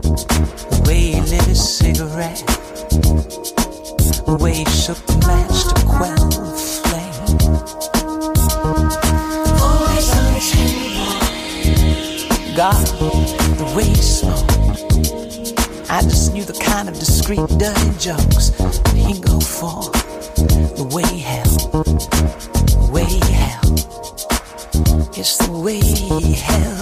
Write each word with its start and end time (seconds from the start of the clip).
The 0.00 0.82
way 0.86 1.00
he 1.00 1.20
lit 1.20 1.42
his 1.42 1.76
cigarette, 1.76 2.42
the 4.24 4.38
way 4.40 4.54
he 4.54 4.64
shook 4.64 4.96
the 5.04 5.18
match 5.26 5.64
to 5.68 5.74
quell 5.84 6.28
the 6.30 6.56
flame. 6.80 7.28
Always 9.60 10.08
on 10.16 10.32
the 10.32 10.40
table. 10.48 11.12
God, 12.56 12.86
the 13.58 13.66
way 13.76 13.84
he 13.84 13.94
smoked. 13.96 14.52
I 15.90 16.00
just 16.00 16.32
knew 16.32 16.44
the 16.44 16.54
kind 16.64 16.88
of 16.88 16.94
discreet, 16.94 17.46
dirty 17.58 17.90
jokes 17.98 18.48
he'd 18.94 19.20
go 19.22 19.40
for. 19.40 19.90
The 20.74 20.84
way 20.90 21.04
he 21.04 21.20
held, 21.20 21.70
the 22.80 22.88
way 22.90 23.04
he 23.04 23.20
held. 23.30 23.84
It's 25.18 25.36
the 25.36 25.52
way 25.52 25.80
he 25.80 26.32
held. 26.32 26.81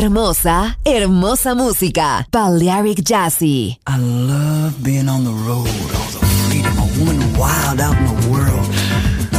Hermosa, 0.00 0.78
hermosa 0.82 1.54
música. 1.54 2.26
Balearic 2.32 3.02
Jazzy. 3.02 3.76
I 3.86 3.98
love 3.98 4.82
being 4.82 5.10
on 5.10 5.24
the 5.24 5.30
road. 5.30 5.68
All 5.68 6.10
the 6.16 6.24
freedom, 6.48 6.72
a 6.78 6.86
woman 6.98 7.20
wild 7.36 7.80
out 7.82 7.94
in 7.98 8.06
the 8.06 8.30
world. 8.30 8.66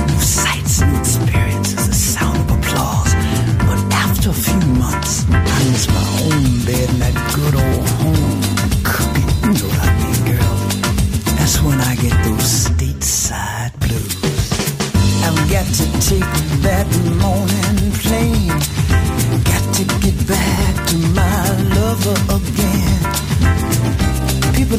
New 0.08 0.22
sights, 0.22 0.82
new 0.82 1.00
experiences, 1.00 1.88
the 1.88 1.96
sound 1.96 2.38
of 2.38 2.52
applause. 2.60 3.12
But 3.66 3.80
after 3.92 4.30
a 4.30 4.34
few 4.34 4.71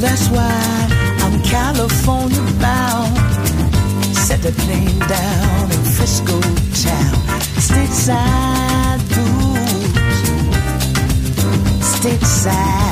that's 0.02 0.28
why 0.30 0.88
I'm 1.22 1.40
California 1.42 2.42
bound. 2.60 3.16
Set 4.16 4.42
the 4.42 4.50
plane 4.62 4.98
down 4.98 5.70
in 5.70 5.82
Frisco 5.94 6.40
town. 6.40 7.14
Stateside 7.68 9.00
blues. 9.12 9.92
Stateside. 11.94 12.91